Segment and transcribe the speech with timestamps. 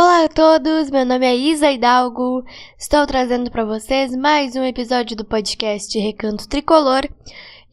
[0.00, 2.44] Olá a todos, meu nome é Isa Hidalgo.
[2.78, 7.02] Estou trazendo para vocês mais um episódio do podcast Recanto Tricolor.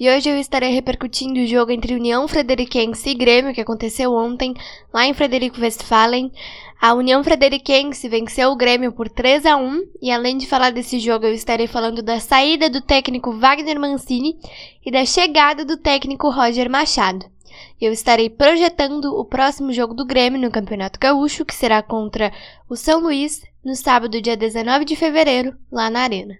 [0.00, 4.54] E hoje eu estarei repercutindo o jogo entre União Frederiquense e Grêmio que aconteceu ontem
[4.90, 6.32] lá em Frederico Westphalen.
[6.80, 10.98] A União Frederiquense venceu o Grêmio por 3 a 1 e além de falar desse
[10.98, 14.38] jogo eu estarei falando da saída do técnico Wagner Mancini
[14.82, 17.33] e da chegada do técnico Roger Machado
[17.80, 22.32] eu estarei projetando o próximo jogo do Grêmio no Campeonato Gaúcho, que será contra
[22.68, 26.38] o São Luís, no sábado, dia 19 de fevereiro, lá na Arena.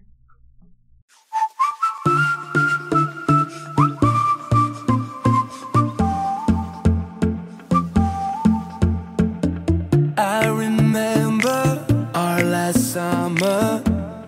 [12.95, 13.82] Summer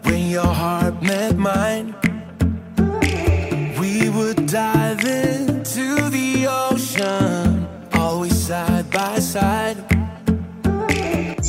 [0.04, 1.94] when your heart met mine.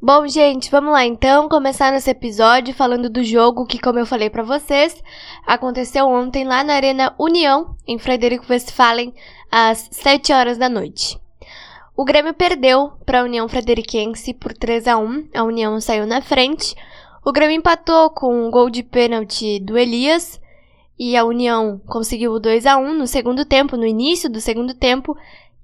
[0.00, 4.30] Bom, gente, vamos lá então começar nesse episódio falando do jogo que, como eu falei
[4.30, 5.02] para vocês,
[5.44, 9.12] aconteceu ontem lá na Arena União, em Frederico Westphalen,
[9.50, 11.18] às 7 horas da noite.
[11.96, 15.30] O Grêmio perdeu para a União Frederiquense por 3 a 1.
[15.34, 16.76] A União saiu na frente.
[17.24, 20.40] O Grêmio empatou com um gol de pênalti do Elias
[20.96, 24.74] e a União conseguiu o 2 a 1 no segundo tempo, no início do segundo
[24.74, 25.16] tempo,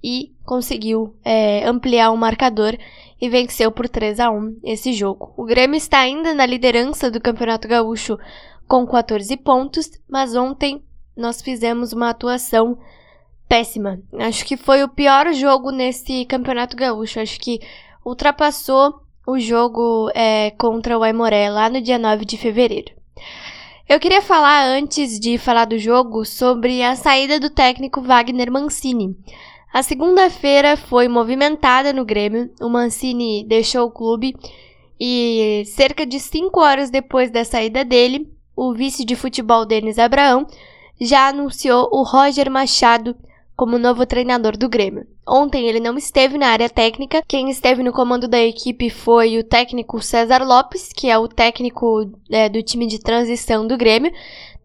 [0.05, 2.77] e conseguiu é, ampliar o marcador
[3.19, 5.33] e venceu por 3 a 1 esse jogo.
[5.35, 8.19] O Grêmio está ainda na liderança do Campeonato Gaúcho
[8.67, 10.83] com 14 pontos, mas ontem
[11.17, 12.77] nós fizemos uma atuação
[13.49, 13.99] péssima.
[14.19, 17.19] Acho que foi o pior jogo nesse Campeonato Gaúcho.
[17.19, 17.59] Acho que
[18.05, 22.91] ultrapassou o jogo é, contra o Aimoré lá no dia 9 de fevereiro.
[23.89, 29.17] Eu queria falar, antes de falar do jogo, sobre a saída do técnico Wagner Mancini.
[29.75, 32.49] A segunda-feira foi movimentada no Grêmio.
[32.61, 34.33] O Mancini deixou o clube
[34.97, 40.47] e cerca de cinco horas depois da saída dele, o vice de futebol Denis Abraão
[40.97, 43.17] já anunciou o Roger Machado
[43.53, 45.05] como novo treinador do Grêmio.
[45.27, 49.43] Ontem ele não esteve na área técnica, quem esteve no comando da equipe foi o
[49.43, 54.13] técnico César Lopes, que é o técnico é, do time de transição do Grêmio,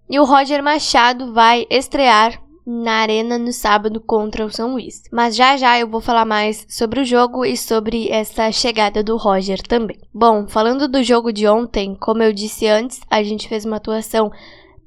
[0.09, 5.03] e o Roger Machado vai estrear na Arena no sábado contra o São Luís.
[5.13, 9.17] Mas já já eu vou falar mais sobre o jogo e sobre essa chegada do
[9.17, 9.99] Roger também.
[10.13, 14.31] Bom, falando do jogo de ontem, como eu disse antes, a gente fez uma atuação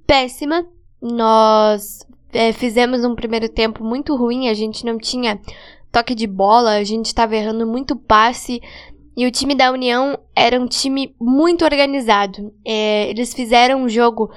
[0.05, 0.65] péssima.
[1.01, 1.99] Nós
[2.31, 5.39] é, fizemos um primeiro tempo muito ruim, a gente não tinha
[5.91, 8.61] toque de bola, a gente estava errando muito passe.
[9.15, 12.51] E o time da União era um time muito organizado.
[12.65, 14.31] É, eles fizeram um jogo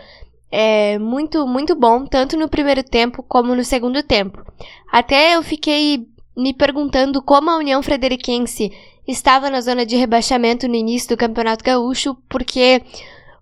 [0.59, 4.43] é, muito, muito bom, tanto no primeiro tempo como no segundo tempo.
[4.91, 8.73] Até eu fiquei me perguntando como a União Frederiquense
[9.07, 12.81] estava na zona de rebaixamento no início do Campeonato Gaúcho, porque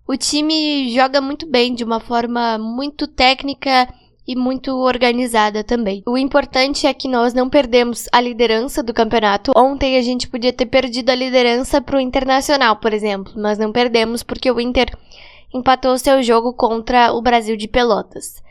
[0.05, 3.87] o time joga muito bem, de uma forma muito técnica
[4.27, 6.03] e muito organizada também.
[6.05, 9.53] O importante é que nós não perdemos a liderança do campeonato.
[9.55, 13.71] Ontem a gente podia ter perdido a liderança para o Internacional, por exemplo, mas não
[13.71, 14.91] perdemos porque o Inter
[15.55, 18.43] empatou seu jogo contra o Brasil de Pelotas.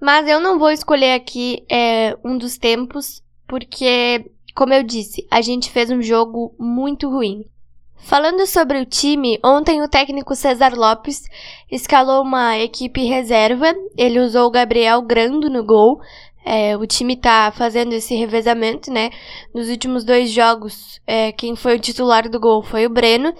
[0.00, 5.40] Mas eu não vou escolher aqui é, um dos tempos, porque, como eu disse, a
[5.40, 7.44] gente fez um jogo muito ruim.
[7.98, 11.22] Falando sobre o time, ontem o técnico César Lopes
[11.70, 13.74] escalou uma equipe reserva.
[13.96, 16.00] Ele usou o Gabriel Grando no gol.
[16.44, 19.10] É, o time tá fazendo esse revezamento, né?
[19.54, 23.34] Nos últimos dois jogos, é, quem foi o titular do gol foi o Breno.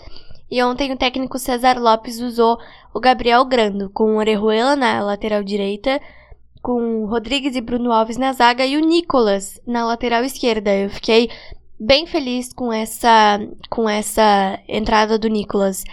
[0.50, 2.58] E ontem o técnico César Lopes usou
[2.92, 6.00] o Gabriel Grando, com o Orejuela na lateral direita,
[6.62, 10.74] com Rodrigues e Bruno Alves na zaga e o Nicolas na lateral esquerda.
[10.74, 11.30] Eu fiquei
[11.78, 13.40] bem feliz com essa
[13.70, 15.84] com essa entrada do Nicolas.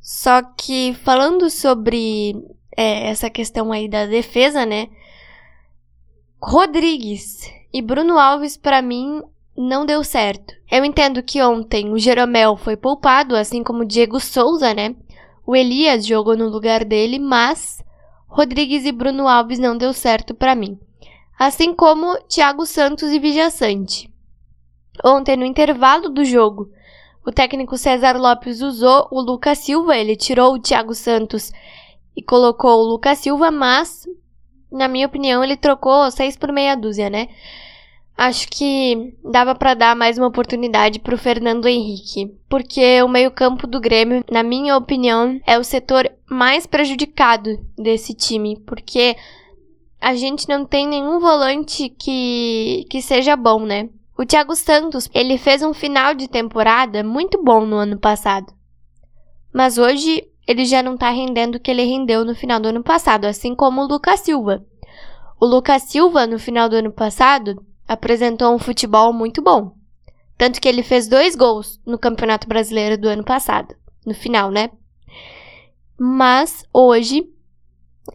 [0.00, 2.36] Só que falando sobre
[2.76, 4.88] é, essa questão aí da defesa, né?
[6.40, 9.22] Rodrigues e Bruno Alves para mim
[9.56, 10.54] não deu certo.
[10.70, 14.94] Eu entendo que ontem o Jeromel foi poupado, assim como o Diego Souza, né?
[15.46, 17.84] O Elias jogou no lugar dele, mas
[18.26, 20.78] Rodrigues e Bruno Alves não deu certo para mim.
[21.38, 24.10] Assim como Thiago Santos e Vijaçante.
[25.04, 26.70] Ontem, no intervalo do jogo,
[27.26, 31.52] o técnico César Lopes usou o Lucas Silva, ele tirou o Thiago Santos
[32.16, 34.06] e colocou o Lucas Silva, mas,
[34.70, 37.28] na minha opinião, ele trocou seis por meia dúzia, né?
[38.16, 43.66] Acho que dava para dar mais uma oportunidade para o Fernando Henrique, porque o meio-campo
[43.66, 49.16] do Grêmio, na minha opinião, é o setor mais prejudicado desse time, porque
[50.00, 53.88] a gente não tem nenhum volante que, que seja bom, né?
[54.16, 58.52] O Thiago Santos, ele fez um final de temporada muito bom no ano passado.
[59.52, 62.82] Mas hoje ele já não tá rendendo o que ele rendeu no final do ano
[62.82, 64.64] passado, assim como o Lucas Silva.
[65.40, 67.60] O Lucas Silva, no final do ano passado,
[67.94, 69.72] apresentou um futebol muito bom.
[70.36, 73.74] Tanto que ele fez dois gols no Campeonato Brasileiro do ano passado,
[74.04, 74.70] no final, né?
[75.98, 77.26] Mas hoje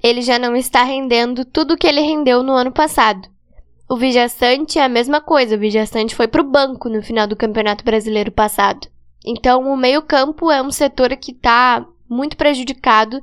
[0.04, 3.28] ele já não está rendendo tudo o que ele rendeu no ano passado.
[3.90, 7.36] O Vijaçante é a mesma coisa, o Vijaçante foi para o banco no final do
[7.36, 8.88] Campeonato Brasileiro passado.
[9.26, 13.22] Então, o meio-campo é um setor que está muito prejudicado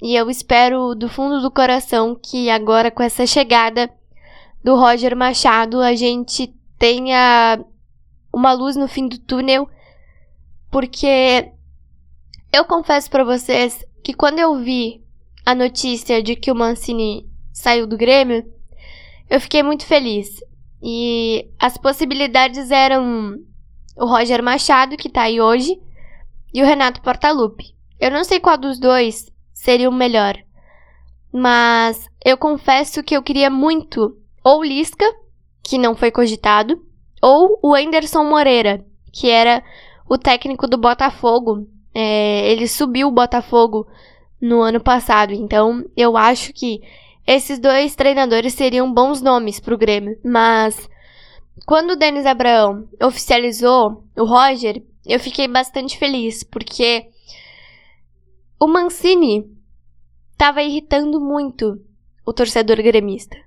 [0.00, 3.90] e eu espero do fundo do coração que agora com essa chegada
[4.66, 7.64] do Roger Machado a gente tenha
[8.32, 9.70] uma luz no fim do túnel,
[10.72, 11.52] porque
[12.52, 15.04] eu confesso para vocês que quando eu vi
[15.44, 18.44] a notícia de que o Mancini saiu do Grêmio,
[19.30, 20.42] eu fiquei muito feliz.
[20.82, 23.38] E as possibilidades eram
[23.96, 25.80] o Roger Machado, que tá aí hoje,
[26.52, 27.72] e o Renato Portaluppi.
[28.00, 30.36] Eu não sei qual dos dois seria o melhor,
[31.32, 35.04] mas eu confesso que eu queria muito ou Lisca,
[35.60, 36.80] que não foi cogitado,
[37.20, 39.60] ou o Anderson Moreira, que era
[40.08, 41.66] o técnico do Botafogo.
[41.92, 43.88] É, ele subiu o Botafogo
[44.40, 46.80] no ano passado, então eu acho que
[47.26, 50.88] esses dois treinadores seriam bons nomes para o Grêmio, mas
[51.66, 57.08] quando o Denis Abraão oficializou o Roger, eu fiquei bastante feliz, porque
[58.60, 59.44] o Mancini
[60.30, 61.80] estava irritando muito
[62.24, 63.45] o torcedor gremista.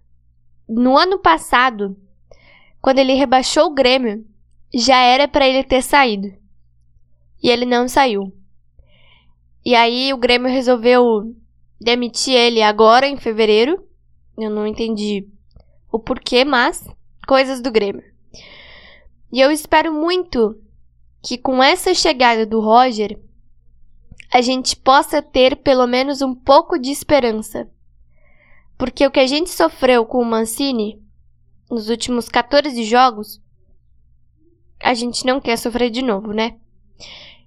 [0.71, 1.97] No ano passado,
[2.79, 4.23] quando ele rebaixou o Grêmio,
[4.71, 6.31] já era para ele ter saído.
[7.41, 8.31] E ele não saiu.
[9.65, 11.35] E aí o Grêmio resolveu
[11.81, 13.83] demitir ele agora, em fevereiro.
[14.37, 15.27] Eu não entendi
[15.91, 16.87] o porquê, mas
[17.27, 18.03] coisas do Grêmio.
[19.33, 20.55] E eu espero muito
[21.19, 23.19] que com essa chegada do Roger,
[24.31, 27.67] a gente possa ter pelo menos um pouco de esperança.
[28.79, 30.99] Porque o que a gente sofreu com o Mancini
[31.69, 33.39] nos últimos 14 jogos,
[34.81, 36.57] a gente não quer sofrer de novo, né?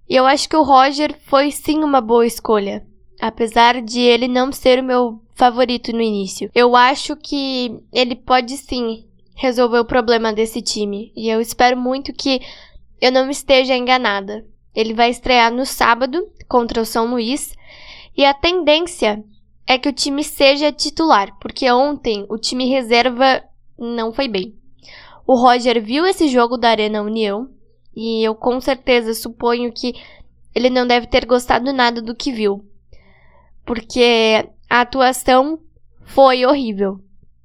[0.09, 2.87] E eu acho que o Roger foi sim uma boa escolha
[3.23, 6.51] apesar de ele não ser o meu favorito no início.
[6.53, 12.13] Eu acho que ele pode sim resolver o problema desse time e eu espero muito
[12.13, 12.41] que
[13.01, 14.45] eu não esteja enganada.
[14.75, 17.55] Ele vai estrear no sábado contra o São Luís
[18.17, 19.23] e a tendência
[19.67, 23.43] é que o time seja titular, porque ontem o time reserva
[23.79, 24.55] não foi bem.
[25.27, 27.49] O Roger viu esse jogo da Arena União
[27.95, 29.95] e eu com certeza suponho que
[30.55, 32.65] ele não deve ter gostado nada do que viu
[33.65, 35.59] porque a atuação
[36.05, 37.01] foi horrível.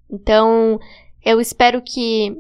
[0.10, 0.80] Então,
[1.24, 2.36] eu espero que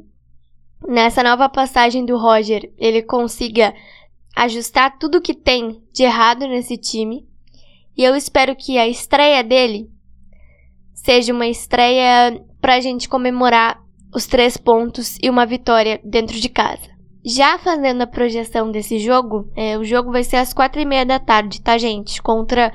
[0.87, 3.73] nessa nova passagem do Roger ele consiga
[4.35, 7.27] ajustar tudo que tem de errado nesse time.
[7.97, 9.89] E eu espero que a estreia dele
[10.93, 13.81] seja uma estreia pra gente comemorar
[14.13, 16.95] os três pontos e uma vitória dentro de casa.
[17.25, 21.05] Já fazendo a projeção desse jogo, é, o jogo vai ser às quatro e meia
[21.05, 22.21] da tarde, tá, gente?
[22.21, 22.71] Contra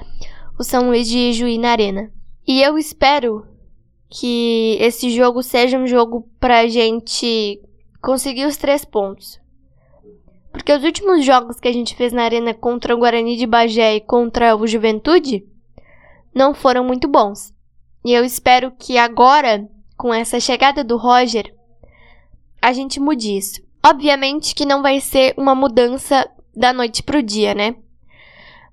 [0.59, 2.13] o São Luís de Juí na Arena.
[2.47, 3.47] E eu espero
[4.11, 7.61] que esse jogo seja um jogo pra gente
[8.03, 9.41] conseguir os três pontos.
[10.63, 13.97] Porque os últimos jogos que a gente fez na Arena contra o Guarani de Bagé
[13.97, 15.45] e contra o Juventude
[16.33, 17.53] não foram muito bons.
[18.05, 21.53] E eu espero que agora, com essa chegada do Roger,
[22.61, 23.61] a gente mude isso.
[23.85, 27.75] Obviamente que não vai ser uma mudança da noite pro dia, né?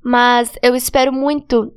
[0.03, 1.73] Mas eu espero muito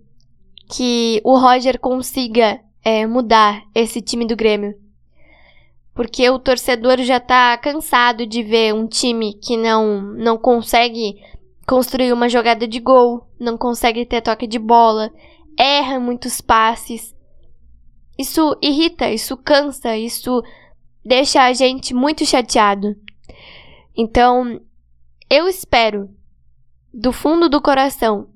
[0.69, 4.79] que o Roger consiga é, mudar esse time do Grêmio.
[5.95, 11.17] Porque o torcedor já tá cansado de ver um time que não, não consegue
[11.67, 15.11] construir uma jogada de gol, não consegue ter toque de bola,
[15.57, 17.15] erra muitos passes.
[18.19, 20.43] Isso irrita, isso cansa, isso
[21.05, 22.97] deixa a gente muito chateado.
[23.97, 24.61] Então,
[25.29, 26.09] eu espero,
[26.93, 28.29] do fundo do coração,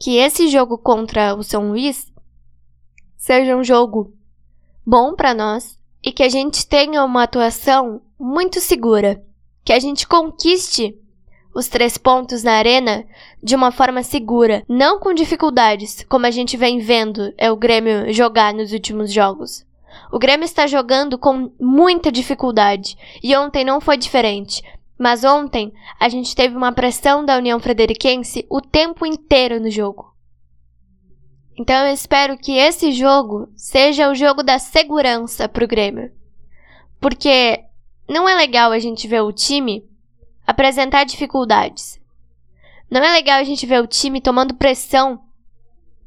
[0.00, 2.12] que esse jogo contra o São Luís
[3.16, 4.14] seja um jogo
[4.84, 5.75] bom para nós
[6.06, 9.20] e que a gente tenha uma atuação muito segura,
[9.64, 10.96] que a gente conquiste
[11.52, 13.04] os três pontos na arena
[13.42, 18.12] de uma forma segura, não com dificuldades, como a gente vem vendo é o Grêmio
[18.12, 19.66] jogar nos últimos jogos.
[20.12, 24.62] O Grêmio está jogando com muita dificuldade e ontem não foi diferente.
[24.96, 30.15] Mas ontem a gente teve uma pressão da União Frederiquense o tempo inteiro no jogo.
[31.56, 36.12] Então eu espero que esse jogo seja o jogo da segurança para o Grêmio.
[37.00, 37.64] Porque
[38.08, 39.88] não é legal a gente ver o time
[40.46, 42.00] apresentar dificuldades.
[42.90, 45.20] Não é legal a gente ver o time tomando pressão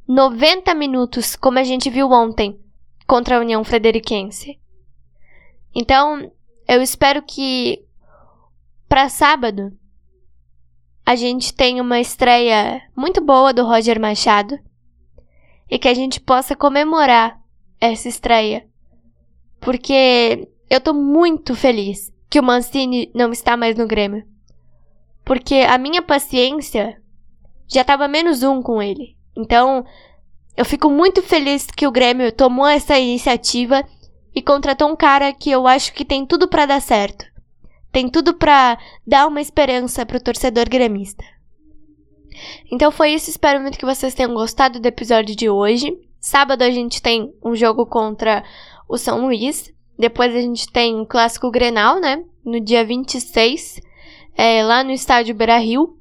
[0.07, 2.59] 90 minutos, como a gente viu ontem
[3.05, 4.59] contra a União Frederiquense.
[5.75, 6.31] Então,
[6.67, 7.83] eu espero que
[8.89, 9.71] para sábado,
[11.05, 14.59] a gente tem uma estreia muito boa do Roger Machado
[15.69, 17.39] e que a gente possa comemorar
[17.79, 18.65] essa estreia.
[19.59, 24.25] Porque eu tô muito feliz que o Mancini não está mais no Grêmio.
[25.23, 27.01] Porque a minha paciência
[27.67, 29.15] já tava menos um com ele.
[29.35, 29.85] Então,
[30.55, 33.83] eu fico muito feliz que o Grêmio tomou essa iniciativa
[34.33, 37.29] e contratou um cara que eu acho que tem tudo para dar certo
[37.91, 41.23] tem tudo para dar uma esperança pro torcedor gremista.
[42.71, 45.97] Então foi isso, espero muito que vocês tenham gostado do episódio de hoje.
[46.19, 48.43] Sábado a gente tem um jogo contra
[48.87, 49.73] o São Luís.
[49.97, 52.23] Depois a gente tem o clássico Grenal, né?
[52.43, 53.81] No dia 26,
[54.35, 55.97] é, lá no estádio Beira Rio.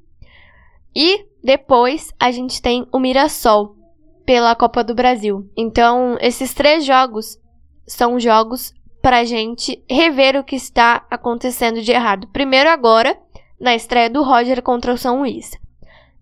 [0.95, 3.75] E depois a gente tem o Mirassol
[4.25, 5.49] pela Copa do Brasil.
[5.57, 7.37] Então, esses três jogos
[7.87, 12.27] são jogos para a gente rever o que está acontecendo de errado.
[12.27, 13.17] Primeiro agora,
[13.59, 15.51] na estreia do Roger contra o São Luís.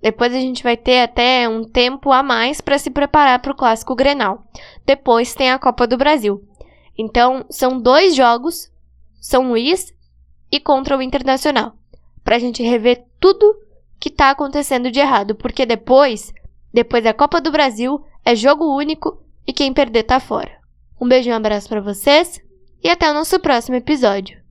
[0.01, 3.56] Depois a gente vai ter até um tempo a mais para se preparar para o
[3.56, 4.46] clássico Grenal.
[4.86, 6.44] Depois tem a Copa do Brasil.
[6.98, 8.72] Então, são dois jogos,
[9.22, 9.94] São Luís
[10.51, 11.74] e contra o Internacional,
[12.24, 13.56] para a gente rever tudo
[14.00, 16.34] que está acontecendo de errado, porque depois,
[16.74, 20.51] depois da Copa do Brasil, é jogo único e quem perder tá fora.
[21.00, 22.42] Um beijo e um abraço para vocês
[22.84, 24.47] e até o nosso próximo episódio.